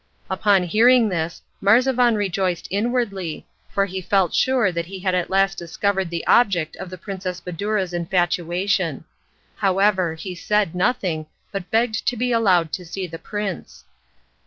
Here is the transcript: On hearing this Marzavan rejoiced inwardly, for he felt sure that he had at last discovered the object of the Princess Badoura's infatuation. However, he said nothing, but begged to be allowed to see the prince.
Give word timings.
On 0.31 0.63
hearing 0.63 1.09
this 1.09 1.43
Marzavan 1.61 2.15
rejoiced 2.15 2.67
inwardly, 2.71 3.45
for 3.69 3.85
he 3.85 4.01
felt 4.01 4.33
sure 4.33 4.71
that 4.71 4.87
he 4.87 4.97
had 5.01 5.13
at 5.13 5.29
last 5.29 5.59
discovered 5.59 6.09
the 6.09 6.25
object 6.25 6.75
of 6.77 6.89
the 6.89 6.97
Princess 6.97 7.39
Badoura's 7.39 7.93
infatuation. 7.93 9.05
However, 9.57 10.15
he 10.15 10.33
said 10.33 10.73
nothing, 10.73 11.27
but 11.51 11.69
begged 11.69 12.03
to 12.07 12.17
be 12.17 12.31
allowed 12.31 12.73
to 12.73 12.83
see 12.83 13.05
the 13.05 13.19
prince. 13.19 13.85